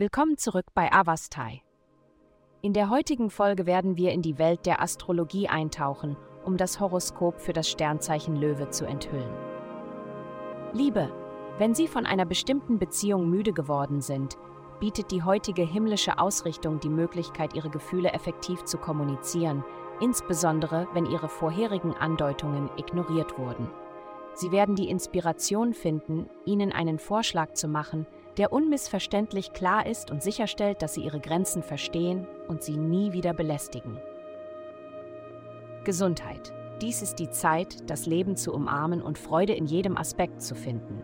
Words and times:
Willkommen 0.00 0.38
zurück 0.38 0.64
bei 0.72 0.90
Avastai. 0.90 1.60
In 2.62 2.72
der 2.72 2.88
heutigen 2.88 3.28
Folge 3.28 3.66
werden 3.66 3.98
wir 3.98 4.12
in 4.12 4.22
die 4.22 4.38
Welt 4.38 4.64
der 4.64 4.80
Astrologie 4.80 5.46
eintauchen, 5.46 6.16
um 6.42 6.56
das 6.56 6.80
Horoskop 6.80 7.38
für 7.38 7.52
das 7.52 7.68
Sternzeichen 7.68 8.34
Löwe 8.34 8.70
zu 8.70 8.86
enthüllen. 8.86 9.30
Liebe, 10.72 11.12
wenn 11.58 11.74
Sie 11.74 11.86
von 11.86 12.06
einer 12.06 12.24
bestimmten 12.24 12.78
Beziehung 12.78 13.28
müde 13.28 13.52
geworden 13.52 14.00
sind, 14.00 14.38
bietet 14.80 15.10
die 15.10 15.22
heutige 15.22 15.66
himmlische 15.66 16.18
Ausrichtung 16.18 16.80
die 16.80 16.88
Möglichkeit, 16.88 17.52
Ihre 17.52 17.68
Gefühle 17.68 18.14
effektiv 18.14 18.64
zu 18.64 18.78
kommunizieren, 18.78 19.62
insbesondere 20.00 20.88
wenn 20.94 21.04
Ihre 21.04 21.28
vorherigen 21.28 21.92
Andeutungen 21.92 22.70
ignoriert 22.78 23.36
wurden. 23.36 23.68
Sie 24.32 24.50
werden 24.50 24.76
die 24.76 24.88
Inspiration 24.88 25.74
finden, 25.74 26.26
Ihnen 26.46 26.72
einen 26.72 26.98
Vorschlag 26.98 27.52
zu 27.52 27.68
machen, 27.68 28.06
der 28.38 28.52
unmissverständlich 28.52 29.52
klar 29.52 29.86
ist 29.86 30.10
und 30.10 30.22
sicherstellt, 30.22 30.82
dass 30.82 30.94
Sie 30.94 31.02
Ihre 31.02 31.20
Grenzen 31.20 31.62
verstehen 31.62 32.26
und 32.50 32.62
sie 32.62 32.76
nie 32.76 33.12
wieder 33.12 33.32
belästigen. 33.32 33.98
Gesundheit. 35.84 36.52
Dies 36.82 37.00
ist 37.02 37.16
die 37.16 37.30
Zeit, 37.30 37.88
das 37.88 38.06
Leben 38.06 38.36
zu 38.36 38.52
umarmen 38.52 39.02
und 39.02 39.18
Freude 39.18 39.52
in 39.52 39.66
jedem 39.66 39.96
Aspekt 39.96 40.42
zu 40.42 40.54
finden. 40.54 41.02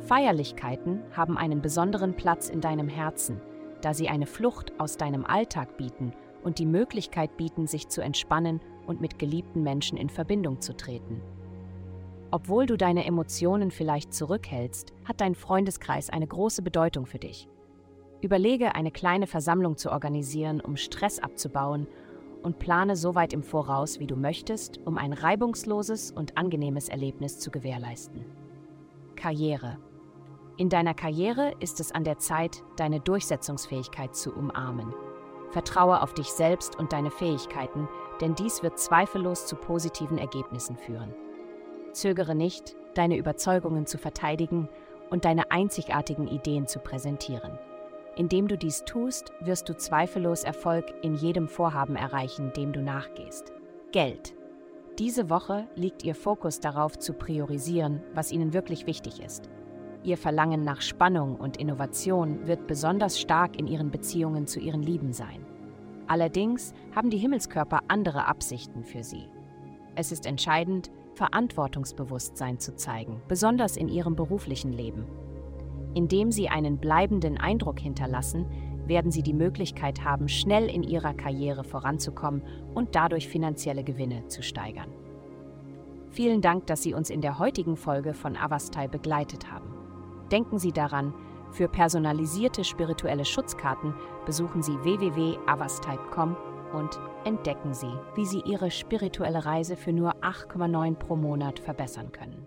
Feierlichkeiten 0.00 1.02
haben 1.12 1.38
einen 1.38 1.62
besonderen 1.62 2.14
Platz 2.14 2.48
in 2.48 2.60
deinem 2.60 2.88
Herzen, 2.88 3.40
da 3.80 3.94
sie 3.94 4.08
eine 4.08 4.26
Flucht 4.26 4.72
aus 4.78 4.96
deinem 4.96 5.24
Alltag 5.24 5.76
bieten 5.76 6.12
und 6.42 6.58
die 6.58 6.66
Möglichkeit 6.66 7.36
bieten, 7.36 7.66
sich 7.66 7.88
zu 7.88 8.02
entspannen 8.02 8.60
und 8.86 9.00
mit 9.00 9.18
geliebten 9.18 9.62
Menschen 9.62 9.96
in 9.96 10.10
Verbindung 10.10 10.60
zu 10.60 10.76
treten. 10.76 11.22
Obwohl 12.34 12.66
du 12.66 12.76
deine 12.76 13.04
Emotionen 13.04 13.70
vielleicht 13.70 14.12
zurückhältst, 14.12 14.92
hat 15.04 15.20
dein 15.20 15.36
Freundeskreis 15.36 16.10
eine 16.10 16.26
große 16.26 16.62
Bedeutung 16.62 17.06
für 17.06 17.20
dich. 17.20 17.48
Überlege, 18.22 18.74
eine 18.74 18.90
kleine 18.90 19.28
Versammlung 19.28 19.76
zu 19.76 19.92
organisieren, 19.92 20.60
um 20.60 20.76
Stress 20.76 21.20
abzubauen 21.20 21.86
und 22.42 22.58
plane 22.58 22.96
so 22.96 23.14
weit 23.14 23.32
im 23.32 23.44
Voraus, 23.44 24.00
wie 24.00 24.08
du 24.08 24.16
möchtest, 24.16 24.80
um 24.84 24.98
ein 24.98 25.12
reibungsloses 25.12 26.10
und 26.10 26.36
angenehmes 26.36 26.88
Erlebnis 26.88 27.38
zu 27.38 27.52
gewährleisten. 27.52 28.24
Karriere. 29.14 29.78
In 30.56 30.68
deiner 30.68 30.94
Karriere 30.94 31.52
ist 31.60 31.78
es 31.78 31.92
an 31.92 32.02
der 32.02 32.18
Zeit, 32.18 32.64
deine 32.74 32.98
Durchsetzungsfähigkeit 32.98 34.16
zu 34.16 34.34
umarmen. 34.34 34.92
Vertraue 35.52 36.02
auf 36.02 36.14
dich 36.14 36.32
selbst 36.32 36.76
und 36.80 36.92
deine 36.92 37.12
Fähigkeiten, 37.12 37.88
denn 38.20 38.34
dies 38.34 38.64
wird 38.64 38.80
zweifellos 38.80 39.46
zu 39.46 39.54
positiven 39.54 40.18
Ergebnissen 40.18 40.76
führen. 40.76 41.14
Zögere 41.94 42.34
nicht, 42.34 42.76
deine 42.94 43.16
Überzeugungen 43.16 43.86
zu 43.86 43.98
verteidigen 43.98 44.68
und 45.10 45.24
deine 45.24 45.50
einzigartigen 45.50 46.28
Ideen 46.28 46.66
zu 46.66 46.78
präsentieren. 46.80 47.58
Indem 48.16 48.46
du 48.46 48.56
dies 48.56 48.84
tust, 48.84 49.32
wirst 49.40 49.68
du 49.68 49.76
zweifellos 49.76 50.44
Erfolg 50.44 50.92
in 51.02 51.14
jedem 51.14 51.48
Vorhaben 51.48 51.96
erreichen, 51.96 52.52
dem 52.52 52.72
du 52.72 52.80
nachgehst. 52.80 53.52
Geld. 53.92 54.34
Diese 54.98 55.28
Woche 55.28 55.66
liegt 55.74 56.04
Ihr 56.04 56.14
Fokus 56.14 56.60
darauf 56.60 56.98
zu 56.98 57.14
priorisieren, 57.14 58.00
was 58.14 58.30
Ihnen 58.30 58.52
wirklich 58.52 58.86
wichtig 58.86 59.20
ist. 59.20 59.50
Ihr 60.04 60.16
Verlangen 60.16 60.62
nach 60.62 60.82
Spannung 60.82 61.36
und 61.36 61.56
Innovation 61.56 62.46
wird 62.46 62.68
besonders 62.68 63.18
stark 63.18 63.58
in 63.58 63.66
Ihren 63.66 63.90
Beziehungen 63.90 64.46
zu 64.46 64.60
Ihren 64.60 64.82
Lieben 64.82 65.12
sein. 65.12 65.44
Allerdings 66.06 66.74
haben 66.94 67.10
die 67.10 67.18
Himmelskörper 67.18 67.80
andere 67.88 68.26
Absichten 68.26 68.84
für 68.84 69.02
Sie. 69.02 69.28
Es 69.96 70.12
ist 70.12 70.26
entscheidend, 70.26 70.90
Verantwortungsbewusstsein 71.14 72.58
zu 72.58 72.74
zeigen, 72.74 73.22
besonders 73.28 73.76
in 73.76 73.88
Ihrem 73.88 74.16
beruflichen 74.16 74.72
Leben. 74.72 75.06
Indem 75.94 76.32
Sie 76.32 76.48
einen 76.48 76.78
bleibenden 76.78 77.38
Eindruck 77.38 77.78
hinterlassen, 77.78 78.46
werden 78.86 79.10
Sie 79.10 79.22
die 79.22 79.32
Möglichkeit 79.32 80.04
haben, 80.04 80.28
schnell 80.28 80.68
in 80.68 80.82
Ihrer 80.82 81.14
Karriere 81.14 81.64
voranzukommen 81.64 82.42
und 82.74 82.94
dadurch 82.94 83.28
finanzielle 83.28 83.84
Gewinne 83.84 84.26
zu 84.28 84.42
steigern. 84.42 84.92
Vielen 86.10 86.40
Dank, 86.40 86.66
dass 86.66 86.82
Sie 86.82 86.94
uns 86.94 87.10
in 87.10 87.20
der 87.20 87.38
heutigen 87.38 87.76
Folge 87.76 88.14
von 88.14 88.36
Avastai 88.36 88.88
begleitet 88.88 89.50
haben. 89.50 89.74
Denken 90.30 90.58
Sie 90.58 90.72
daran, 90.72 91.14
für 91.50 91.68
personalisierte 91.68 92.64
spirituelle 92.64 93.24
Schutzkarten 93.24 93.94
besuchen 94.26 94.62
Sie 94.62 94.76
www.avastype.com 94.82 96.53
und 96.74 96.98
entdecken 97.24 97.74
Sie, 97.74 97.92
wie 98.14 98.26
Sie 98.26 98.40
Ihre 98.40 98.70
spirituelle 98.70 99.44
Reise 99.44 99.76
für 99.76 99.92
nur 99.92 100.16
8,9 100.16 100.94
pro 100.96 101.16
Monat 101.16 101.58
verbessern 101.58 102.12
können. 102.12 102.46